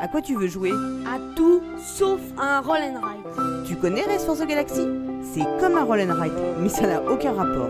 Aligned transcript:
À 0.00 0.08
quoi 0.08 0.22
tu 0.22 0.34
veux 0.34 0.46
jouer? 0.46 0.72
À 1.06 1.18
tout 1.36 1.60
sauf 1.76 2.22
à 2.38 2.56
un 2.56 2.60
roll 2.62 2.78
and 2.78 3.00
ride. 3.02 3.66
Tu 3.66 3.76
connais 3.76 4.00
Race 4.00 4.24
for 4.24 4.34
the 4.34 4.46
Galaxy? 4.46 4.86
C'est 5.22 5.44
comme 5.60 5.76
un 5.76 5.84
roll 5.84 6.00
and 6.00 6.18
ride, 6.18 6.32
mais 6.58 6.70
ça 6.70 6.86
n'a 6.86 7.02
aucun 7.02 7.34
rapport. 7.34 7.68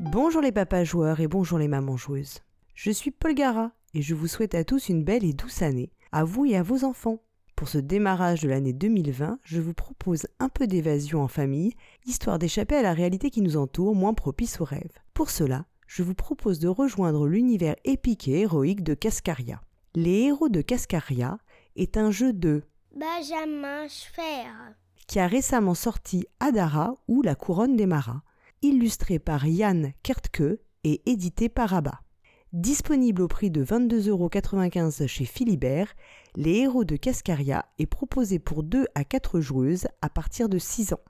Bonjour 0.00 0.40
les 0.40 0.50
papas 0.50 0.84
joueurs 0.84 1.20
et 1.20 1.28
bonjour 1.28 1.58
les 1.58 1.68
mamans 1.68 1.98
joueuses. 1.98 2.38
Je 2.74 2.90
suis 2.90 3.10
Paul 3.10 3.34
Gara 3.34 3.72
et 3.92 4.00
je 4.00 4.14
vous 4.14 4.28
souhaite 4.28 4.54
à 4.54 4.64
tous 4.64 4.88
une 4.88 5.04
belle 5.04 5.26
et 5.26 5.34
douce 5.34 5.60
année, 5.60 5.92
à 6.10 6.24
vous 6.24 6.46
et 6.46 6.56
à 6.56 6.62
vos 6.62 6.84
enfants. 6.84 7.20
Pour 7.54 7.68
ce 7.68 7.76
démarrage 7.76 8.40
de 8.40 8.48
l'année 8.48 8.72
2020, 8.72 9.40
je 9.44 9.60
vous 9.60 9.74
propose 9.74 10.26
un 10.38 10.48
peu 10.48 10.66
d'évasion 10.66 11.22
en 11.22 11.28
famille, 11.28 11.74
histoire 12.06 12.38
d'échapper 12.38 12.76
à 12.76 12.82
la 12.82 12.94
réalité 12.94 13.28
qui 13.28 13.42
nous 13.42 13.58
entoure, 13.58 13.94
moins 13.94 14.14
propice 14.14 14.58
aux 14.62 14.64
rêves. 14.64 14.96
Pour 15.12 15.28
cela, 15.28 15.66
je 15.88 16.02
vous 16.02 16.14
propose 16.14 16.60
de 16.60 16.68
rejoindre 16.68 17.26
l'univers 17.26 17.74
épique 17.84 18.28
et 18.28 18.40
héroïque 18.40 18.84
de 18.84 18.94
Cascaria. 18.94 19.60
Les 19.94 20.26
héros 20.26 20.50
de 20.50 20.60
Cascaria 20.60 21.38
est 21.76 21.96
un 21.96 22.10
jeu 22.10 22.32
de 22.32 22.62
Benjamin 22.94 23.88
Schfer. 23.88 24.52
qui 25.06 25.18
a 25.18 25.26
récemment 25.26 25.74
sorti 25.74 26.26
Adara 26.40 26.94
ou 27.08 27.22
La 27.22 27.34
couronne 27.34 27.74
des 27.74 27.86
marins, 27.86 28.22
illustré 28.60 29.18
par 29.18 29.46
Yann 29.46 29.92
Kertke 30.02 30.60
et 30.84 31.00
édité 31.10 31.48
par 31.48 31.72
Abba. 31.72 32.02
Disponible 32.52 33.22
au 33.22 33.28
prix 33.28 33.50
de 33.50 33.64
22,95€ 33.64 35.06
chez 35.06 35.24
Philibert, 35.24 35.94
Les 36.36 36.58
héros 36.58 36.84
de 36.84 36.96
Cascaria 36.96 37.64
est 37.78 37.86
proposé 37.86 38.38
pour 38.38 38.62
2 38.62 38.86
à 38.94 39.04
4 39.04 39.40
joueuses 39.40 39.88
à 40.02 40.10
partir 40.10 40.50
de 40.50 40.58
6 40.58 40.92
ans. 40.92 41.00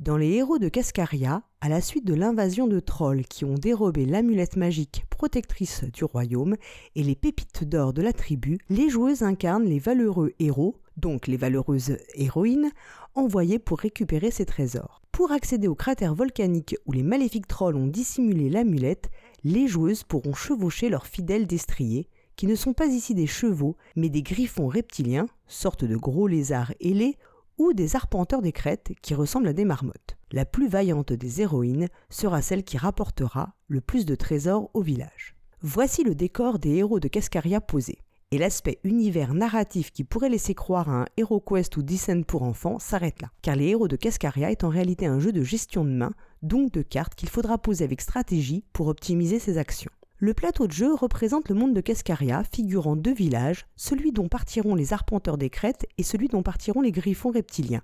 Dans 0.00 0.16
les 0.16 0.32
héros 0.32 0.58
de 0.58 0.68
Cascaria, 0.68 1.44
à 1.60 1.68
la 1.68 1.80
suite 1.80 2.04
de 2.04 2.14
l'invasion 2.14 2.66
de 2.66 2.80
trolls 2.80 3.24
qui 3.26 3.44
ont 3.44 3.54
dérobé 3.54 4.04
l'amulette 4.04 4.56
magique 4.56 5.04
protectrice 5.08 5.84
du 5.84 6.02
royaume 6.02 6.56
et 6.96 7.04
les 7.04 7.14
pépites 7.14 7.62
d'or 7.62 7.92
de 7.92 8.02
la 8.02 8.12
tribu, 8.12 8.58
les 8.68 8.88
joueuses 8.88 9.22
incarnent 9.22 9.66
les 9.66 9.78
valeureux 9.78 10.32
héros, 10.40 10.80
donc 10.96 11.28
les 11.28 11.36
valeureuses 11.36 11.96
héroïnes, 12.14 12.72
envoyées 13.14 13.60
pour 13.60 13.78
récupérer 13.78 14.32
ces 14.32 14.44
trésors. 14.44 15.00
Pour 15.12 15.30
accéder 15.30 15.68
au 15.68 15.76
cratère 15.76 16.16
volcanique 16.16 16.74
où 16.86 16.92
les 16.92 17.04
maléfiques 17.04 17.46
trolls 17.46 17.76
ont 17.76 17.86
dissimulé 17.86 18.50
l'amulette, 18.50 19.10
les 19.44 19.68
joueuses 19.68 20.02
pourront 20.02 20.34
chevaucher 20.34 20.88
leurs 20.88 21.06
fidèles 21.06 21.46
destriers, 21.46 22.08
qui 22.34 22.48
ne 22.48 22.56
sont 22.56 22.72
pas 22.72 22.86
ici 22.86 23.14
des 23.14 23.28
chevaux, 23.28 23.76
mais 23.94 24.08
des 24.08 24.22
griffons 24.22 24.66
reptiliens, 24.66 25.26
sortes 25.46 25.84
de 25.84 25.96
gros 25.96 26.26
lézards 26.26 26.72
ailés, 26.80 27.16
ou 27.58 27.72
des 27.72 27.96
arpenteurs 27.96 28.42
des 28.42 28.52
crêtes 28.52 28.92
qui 29.02 29.14
ressemblent 29.14 29.48
à 29.48 29.52
des 29.52 29.64
marmottes. 29.64 30.16
La 30.32 30.44
plus 30.44 30.68
vaillante 30.68 31.12
des 31.12 31.40
héroïnes 31.40 31.88
sera 32.10 32.42
celle 32.42 32.64
qui 32.64 32.76
rapportera 32.76 33.54
le 33.68 33.80
plus 33.80 34.04
de 34.04 34.14
trésors 34.14 34.70
au 34.74 34.82
village. 34.82 35.36
Voici 35.62 36.04
le 36.04 36.14
décor 36.14 36.58
des 36.58 36.76
héros 36.76 37.00
de 37.00 37.08
Cascaria 37.08 37.60
posé. 37.60 37.98
Et 38.30 38.38
l'aspect 38.38 38.80
univers 38.82 39.32
narratif 39.32 39.92
qui 39.92 40.02
pourrait 40.02 40.28
laisser 40.28 40.54
croire 40.54 40.88
à 40.88 41.02
un 41.02 41.06
HeroQuest 41.16 41.76
ou 41.76 41.82
Descent 41.82 42.22
pour 42.22 42.42
enfants 42.42 42.78
s'arrête 42.80 43.22
là. 43.22 43.30
Car 43.42 43.54
les 43.54 43.68
héros 43.68 43.86
de 43.86 43.96
Cascaria 43.96 44.50
est 44.50 44.64
en 44.64 44.68
réalité 44.68 45.06
un 45.06 45.20
jeu 45.20 45.30
de 45.30 45.42
gestion 45.44 45.84
de 45.84 45.90
main, 45.90 46.12
donc 46.42 46.72
de 46.72 46.82
cartes 46.82 47.14
qu'il 47.14 47.28
faudra 47.28 47.58
poser 47.58 47.84
avec 47.84 48.00
stratégie 48.00 48.64
pour 48.72 48.88
optimiser 48.88 49.38
ses 49.38 49.56
actions. 49.56 49.92
Le 50.18 50.32
plateau 50.32 50.68
de 50.68 50.72
jeu 50.72 50.94
représente 50.94 51.48
le 51.48 51.56
monde 51.56 51.74
de 51.74 51.80
Cascaria, 51.80 52.44
figurant 52.44 52.94
deux 52.94 53.12
villages, 53.12 53.66
celui 53.74 54.12
dont 54.12 54.28
partiront 54.28 54.76
les 54.76 54.92
arpenteurs 54.92 55.38
des 55.38 55.50
crêtes 55.50 55.86
et 55.98 56.04
celui 56.04 56.28
dont 56.28 56.44
partiront 56.44 56.82
les 56.82 56.92
griffons 56.92 57.32
reptiliens, 57.32 57.82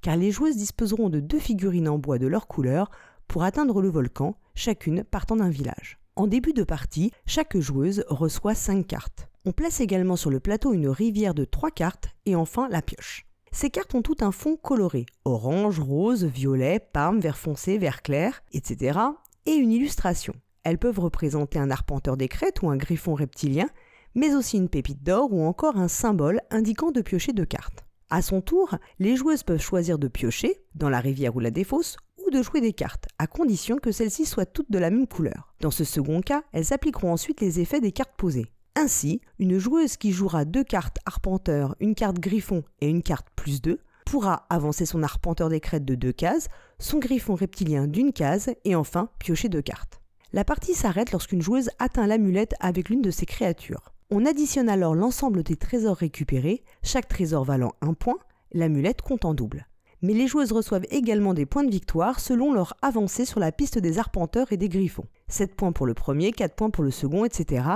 car 0.00 0.16
les 0.16 0.30
joueuses 0.30 0.56
disposeront 0.56 1.08
de 1.08 1.18
deux 1.18 1.40
figurines 1.40 1.88
en 1.88 1.98
bois 1.98 2.18
de 2.18 2.28
leur 2.28 2.46
couleur 2.46 2.88
pour 3.26 3.42
atteindre 3.42 3.82
le 3.82 3.88
volcan, 3.88 4.36
chacune 4.54 5.02
partant 5.02 5.36
d'un 5.36 5.50
village. 5.50 5.98
En 6.14 6.28
début 6.28 6.52
de 6.52 6.62
partie, 6.62 7.10
chaque 7.26 7.58
joueuse 7.58 8.04
reçoit 8.08 8.54
5 8.54 8.86
cartes. 8.86 9.28
On 9.44 9.52
place 9.52 9.80
également 9.80 10.16
sur 10.16 10.30
le 10.30 10.38
plateau 10.38 10.72
une 10.72 10.88
rivière 10.88 11.34
de 11.34 11.44
3 11.44 11.72
cartes 11.72 12.10
et 12.26 12.36
enfin 12.36 12.68
la 12.68 12.80
pioche. 12.80 13.26
Ces 13.50 13.70
cartes 13.70 13.94
ont 13.94 14.02
tout 14.02 14.16
un 14.20 14.30
fond 14.30 14.56
coloré 14.56 15.04
orange, 15.24 15.80
rose, 15.80 16.24
violet, 16.24 16.78
parme, 16.78 17.18
vert 17.18 17.38
foncé, 17.38 17.76
vert 17.76 18.02
clair, 18.02 18.42
etc. 18.52 19.00
et 19.46 19.54
une 19.54 19.72
illustration. 19.72 20.34
Elles 20.64 20.78
peuvent 20.78 21.00
représenter 21.00 21.58
un 21.58 21.70
arpenteur 21.70 22.16
des 22.16 22.28
crêtes 22.28 22.62
ou 22.62 22.70
un 22.70 22.76
griffon 22.76 23.14
reptilien, 23.14 23.68
mais 24.14 24.34
aussi 24.34 24.56
une 24.56 24.68
pépite 24.68 25.02
d'or 25.02 25.32
ou 25.32 25.44
encore 25.44 25.76
un 25.76 25.88
symbole 25.88 26.40
indiquant 26.50 26.92
de 26.92 27.00
piocher 27.00 27.32
deux 27.32 27.44
cartes. 27.44 27.84
À 28.10 28.22
son 28.22 28.42
tour, 28.42 28.76
les 28.98 29.16
joueuses 29.16 29.42
peuvent 29.42 29.60
choisir 29.60 29.98
de 29.98 30.06
piocher, 30.06 30.62
dans 30.74 30.90
la 30.90 31.00
rivière 31.00 31.34
ou 31.34 31.40
la 31.40 31.50
défausse, 31.50 31.96
ou 32.24 32.30
de 32.30 32.42
jouer 32.42 32.60
des 32.60 32.74
cartes, 32.74 33.06
à 33.18 33.26
condition 33.26 33.78
que 33.78 33.90
celles-ci 33.90 34.26
soient 34.26 34.46
toutes 34.46 34.70
de 34.70 34.78
la 34.78 34.90
même 34.90 35.06
couleur. 35.06 35.54
Dans 35.60 35.70
ce 35.70 35.84
second 35.84 36.20
cas, 36.20 36.42
elles 36.52 36.72
appliqueront 36.72 37.12
ensuite 37.12 37.40
les 37.40 37.58
effets 37.58 37.80
des 37.80 37.92
cartes 37.92 38.14
posées. 38.16 38.52
Ainsi, 38.76 39.20
une 39.38 39.58
joueuse 39.58 39.96
qui 39.96 40.12
jouera 40.12 40.44
deux 40.44 40.64
cartes 40.64 40.98
arpenteur, 41.06 41.74
une 41.80 41.94
carte 41.94 42.18
griffon 42.18 42.64
et 42.80 42.88
une 42.88 43.02
carte 43.02 43.28
plus 43.34 43.62
2 43.62 43.80
pourra 44.04 44.46
avancer 44.50 44.84
son 44.84 45.02
arpenteur 45.02 45.48
des 45.48 45.60
crêtes 45.60 45.84
de 45.84 45.94
deux 45.94 46.12
cases, 46.12 46.48
son 46.78 46.98
griffon 46.98 47.34
reptilien 47.34 47.86
d'une 47.86 48.12
case 48.12 48.50
et 48.64 48.74
enfin 48.74 49.08
piocher 49.18 49.48
deux 49.48 49.62
cartes. 49.62 50.01
La 50.34 50.44
partie 50.44 50.72
s'arrête 50.72 51.12
lorsqu'une 51.12 51.42
joueuse 51.42 51.68
atteint 51.78 52.06
l'amulette 52.06 52.54
avec 52.58 52.88
l'une 52.88 53.02
de 53.02 53.10
ses 53.10 53.26
créatures. 53.26 53.92
On 54.10 54.24
additionne 54.24 54.70
alors 54.70 54.94
l'ensemble 54.94 55.42
des 55.42 55.56
trésors 55.56 55.96
récupérés, 55.96 56.62
chaque 56.82 57.06
trésor 57.06 57.44
valant 57.44 57.72
un 57.82 57.92
point, 57.92 58.16
l'amulette 58.52 59.02
compte 59.02 59.26
en 59.26 59.34
double. 59.34 59.66
Mais 60.00 60.14
les 60.14 60.26
joueuses 60.26 60.52
reçoivent 60.52 60.86
également 60.90 61.34
des 61.34 61.44
points 61.44 61.64
de 61.64 61.70
victoire 61.70 62.18
selon 62.18 62.54
leur 62.54 62.74
avancée 62.80 63.26
sur 63.26 63.40
la 63.40 63.52
piste 63.52 63.76
des 63.76 63.98
arpenteurs 63.98 64.52
et 64.52 64.56
des 64.56 64.70
griffons. 64.70 65.04
7 65.28 65.54
points 65.54 65.72
pour 65.72 65.84
le 65.84 65.92
premier, 65.92 66.32
4 66.32 66.54
points 66.54 66.70
pour 66.70 66.82
le 66.82 66.90
second, 66.90 67.26
etc. 67.26 67.66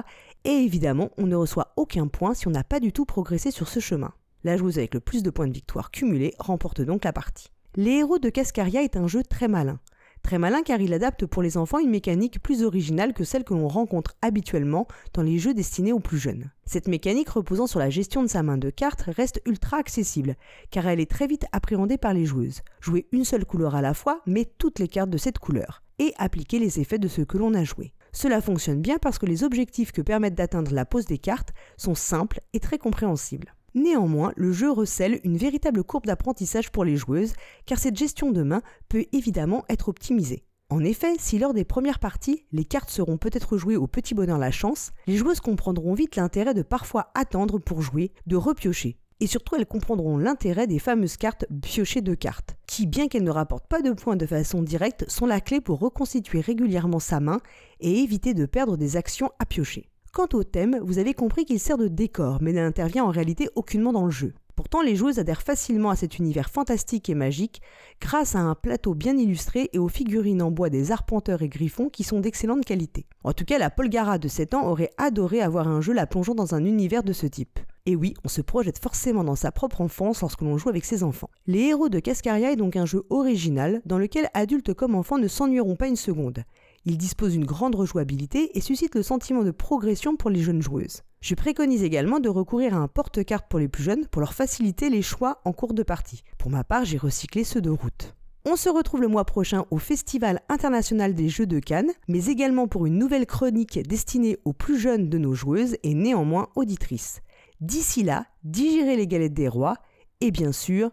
Et 0.45 0.51
évidemment, 0.51 1.11
on 1.19 1.27
ne 1.27 1.37
reçoit 1.37 1.75
aucun 1.77 2.09
point 2.09 2.33
si 2.33 2.49
on 2.49 2.53
n'a 2.53 2.65
pas 2.65 2.81
du 2.81 2.91
tout 2.91 3.05
progressé 3.05 3.51
sur 3.51 3.69
ce 3.69 3.81
chemin. 3.81 4.15
La 4.45 4.57
joueuse 4.57 4.79
avec 4.79 4.95
le 4.95 5.01
plus 5.01 5.23
de 5.23 5.29
points 5.29 5.47
de 5.47 5.53
victoire 5.53 5.91
cumulés 5.91 6.33
remporte 6.39 6.81
donc 6.81 7.05
la 7.05 7.13
partie. 7.13 7.49
Les 7.75 7.99
héros 7.99 8.19
de 8.19 8.31
Cascaria 8.31 8.83
est 8.83 8.97
un 8.97 9.07
jeu 9.07 9.23
très 9.23 9.47
malin. 9.47 9.79
Très 10.27 10.39
malin 10.39 10.65
car 10.65 10.81
il 10.81 10.93
adapte 10.93 11.25
pour 11.25 11.41
les 11.41 11.57
enfants 11.57 11.79
une 11.79 11.91
mécanique 11.91 12.43
plus 12.43 12.65
originale 12.65 13.13
que 13.15 13.23
celle 13.23 13.45
que 13.45 13.55
l'on 13.55 13.69
rencontre 13.69 14.17
habituellement 14.23 14.89
dans 15.15 15.23
les 15.23 15.39
jeux 15.39 15.55
destinés 15.55 15.93
aux 15.93 16.01
plus 16.01 16.19
jeunes. 16.19 16.51
Cette 16.65 16.89
mécanique 16.89 17.29
reposant 17.29 17.69
sur 17.69 17.79
la 17.79 17.91
gestion 17.91 18.25
de 18.25 18.27
sa 18.27 18.43
main 18.43 18.59
de 18.59 18.71
cartes 18.71 19.03
reste 19.03 19.41
ultra 19.47 19.77
accessible 19.77 20.35
car 20.73 20.89
elle 20.89 20.99
est 20.99 21.09
très 21.09 21.29
vite 21.29 21.47
appréhendée 21.53 21.97
par 21.97 22.13
les 22.13 22.25
joueuses. 22.25 22.63
Jouer 22.81 23.07
une 23.13 23.25
seule 23.25 23.45
couleur 23.45 23.77
à 23.77 23.83
la 23.83 23.95
fois, 23.95 24.21
mais 24.27 24.51
toutes 24.59 24.81
les 24.81 24.89
cartes 24.89 25.11
de 25.11 25.17
cette 25.17 25.39
couleur 25.39 25.85
et 26.01 26.13
appliquer 26.19 26.59
les 26.59 26.81
effets 26.81 26.99
de 26.99 27.07
ce 27.07 27.23
que 27.23 27.39
l'on 27.39 27.55
a 27.55 27.63
joué. 27.63 27.93
Cela 28.11 28.41
fonctionne 28.41 28.81
bien 28.81 28.99
parce 29.01 29.21
que 29.21 29.27
les 29.27 29.45
objectifs 29.45 29.93
que 29.93 30.03
permettent 30.03 30.35
d'atteindre 30.35 30.75
la 30.75 30.85
pose 30.85 31.07
des 31.07 31.19
cartes 31.19 31.53
sont 31.77 31.95
simples 31.95 32.41
et 32.53 32.59
très 32.59 32.79
compréhensibles. 32.79 33.55
Néanmoins, 33.77 34.33
le 34.37 34.53
jeu 34.53 34.71
recèle 34.71 35.21
une 35.23 35.37
véritable 35.37 35.85
courbe 35.85 36.07
d'apprentissage 36.07 36.73
pour 36.73 36.83
les 36.83 36.97
joueuses, 36.97 37.35
car 37.67 37.79
cette 37.79 37.99
gestion 37.99 38.33
de 38.33 38.43
main 38.43 38.63
peut 38.89 39.05
évidemment 39.13 39.67
être 39.69 39.91
optimisée. 39.91 40.45
En 40.71 40.83
effet, 40.83 41.15
si 41.19 41.39
lors 41.39 41.53
des 41.53 41.67
premières 41.67 41.99
parties, 41.99 42.47
les 42.53 42.65
cartes 42.65 42.89
seront 42.89 43.19
peut-être 43.19 43.59
jouées 43.59 43.77
au 43.77 43.87
petit 43.87 44.15
bonheur 44.15 44.39
la 44.39 44.51
chance, 44.51 44.93
les 45.07 45.17
joueuses 45.17 45.41
comprendront 45.41 45.93
vite 45.93 46.17
l'intérêt 46.17 46.55
de 46.55 46.63
parfois 46.63 47.11
attendre 47.15 47.59
pour 47.59 47.83
jouer, 47.83 48.13
de 48.27 48.37
repiocher. 48.37 48.97
Et 49.21 49.27
surtout, 49.27 49.57
elles 49.57 49.67
comprendront 49.67 50.17
l'intérêt 50.17 50.67
des 50.67 50.79
fameuses 50.79 51.19
cartes 51.19 51.45
piocher 51.61 52.01
de 52.01 52.15
cartes, 52.15 52.57
qui, 52.67 52.87
bien 52.87 53.09
qu'elles 53.09 53.25
ne 53.25 53.31
rapportent 53.31 53.69
pas 53.69 53.83
de 53.83 53.93
points 53.93 54.17
de 54.17 54.27
façon 54.27 54.63
directe, 54.63 55.05
sont 55.07 55.27
la 55.27 55.43
clé 55.43 55.61
pour 55.61 55.81
reconstituer 55.81 56.41
régulièrement 56.41 56.99
sa 56.99 57.21
main 57.21 57.41
et 57.81 58.03
éviter 58.03 58.33
de 58.33 58.47
perdre 58.47 58.79
des 58.79 58.97
actions 58.97 59.31
à 59.39 59.45
piocher. 59.45 59.91
Quant 60.17 60.29
au 60.33 60.45
thème, 60.45 60.81
vous 60.83 60.99
avez 60.99 61.13
compris 61.13 61.45
qu'il 61.45 61.61
sert 61.61 61.77
de 61.77 61.89
décor, 61.89 62.39
mais 62.41 62.55
n'intervient 62.55 63.05
en 63.05 63.11
réalité 63.11 63.51
aucunement 63.55 63.93
dans 63.93 64.07
le 64.07 64.11
jeu. 64.11 64.33
Pourtant, 64.55 64.81
les 64.81 64.97
joueuses 64.97 65.19
adhèrent 65.19 65.43
facilement 65.43 65.91
à 65.91 65.97
cet 65.97 66.19
univers 66.19 66.49
fantastique 66.49 67.11
et 67.11 67.15
magique 67.15 67.61
grâce 68.01 68.35
à 68.35 68.39
un 68.39 68.55
plateau 68.55 68.95
bien 68.95 69.15
illustré 69.19 69.69
et 69.75 69.79
aux 69.79 69.89
figurines 69.89 70.41
en 70.41 70.51
bois 70.51 70.71
des 70.71 70.91
arpenteurs 70.91 71.43
et 71.43 71.51
griffons 71.51 71.91
qui 71.91 72.03
sont 72.03 72.21
d'excellente 72.21 72.65
qualité. 72.65 73.05
En 73.25 73.35
tout 73.35 73.45
cas, 73.45 73.59
la 73.59 73.69
Polgara 73.69 74.17
de 74.17 74.27
7 74.27 74.55
ans 74.55 74.67
aurait 74.67 74.89
adoré 74.97 75.43
avoir 75.43 75.69
un 75.69 75.83
jeu 75.83 75.93
la 75.93 76.07
plongeant 76.07 76.35
dans 76.35 76.55
un 76.55 76.65
univers 76.65 77.03
de 77.03 77.13
ce 77.13 77.27
type. 77.27 77.61
Et 77.85 77.95
oui, 77.95 78.15
on 78.25 78.29
se 78.29 78.41
projette 78.41 78.83
forcément 78.83 79.23
dans 79.23 79.37
sa 79.37 79.53
propre 79.53 79.83
enfance 79.83 80.23
lorsque 80.23 80.41
l'on 80.41 80.57
joue 80.57 80.71
avec 80.71 80.87
ses 80.87 81.03
enfants. 81.03 81.31
Les 81.47 81.61
héros 81.61 81.91
de 81.91 82.01
Cascaria 82.01 82.51
est 82.53 82.57
donc 82.57 82.75
un 82.75 82.87
jeu 82.87 83.05
original 83.11 83.83
dans 83.85 83.99
lequel 83.99 84.31
adultes 84.33 84.73
comme 84.73 84.95
enfants 84.95 85.19
ne 85.19 85.29
s'ennuieront 85.29 85.77
pas 85.77 85.89
une 85.89 85.95
seconde. 85.95 86.43
Il 86.89 86.99
dispose 86.99 87.33
d'une 87.33 87.45
grande 87.45 87.75
rejouabilité 87.75 88.57
et 88.57 88.61
suscite 88.61 88.95
le 88.95 89.03
sentiment 89.03 89.43
de 89.43 89.51
progression 89.51 90.15
pour 90.15 90.31
les 90.31 90.41
jeunes 90.41 90.63
joueuses. 90.63 91.03
Je 91.21 91.35
préconise 91.35 91.83
également 91.83 92.21
de 92.21 92.29
recourir 92.29 92.75
à 92.75 92.79
un 92.79 92.87
porte-carte 92.87 93.47
pour 93.49 93.59
les 93.59 93.67
plus 93.67 93.83
jeunes 93.83 94.07
pour 94.07 94.21
leur 94.21 94.35
faciliter 94.35 94.89
les 94.89 95.03
choix 95.03 95.41
en 95.45 95.53
cours 95.53 95.75
de 95.75 95.83
partie. 95.83 96.23
Pour 96.39 96.53
ma 96.53 96.63
part, 96.63 96.85
j'ai 96.85 96.97
recyclé 96.97 97.43
ceux 97.43 97.61
de 97.61 97.71
route. 97.71 98.15
On 98.45 98.55
se 98.55 98.69
retrouve 98.69 99.01
le 99.01 99.09
mois 99.09 99.25
prochain 99.25 99.65
au 99.73 99.79
Festival 99.79 100.41
international 100.49 101.15
des 101.15 101.29
Jeux 101.29 101.49
de 101.49 101.59
Cannes, 101.59 101.91
mais 102.07 102.27
également 102.27 102.69
pour 102.69 102.87
une 102.87 102.99
nouvelle 102.99 103.27
chronique 103.27 103.81
destinée 103.89 104.39
aux 104.45 104.53
plus 104.53 104.79
jeunes 104.79 105.09
de 105.09 105.19
nos 105.19 105.35
joueuses 105.35 105.77
et 105.83 105.95
néanmoins 105.95 106.47
auditrices. 106.55 107.21
D'ici 107.61 108.05
là, 108.05 108.27
digérez 108.45 108.95
les 108.95 109.09
galettes 109.09 109.35
des 109.35 109.49
rois 109.49 109.75
et 110.21 110.31
bien 110.31 110.53
sûr, 110.53 110.93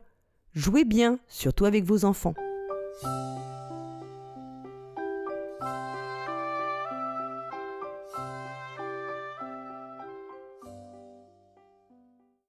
jouez 0.54 0.86
bien, 0.86 1.20
surtout 1.28 1.66
avec 1.66 1.84
vos 1.84 2.04
enfants. 2.04 2.34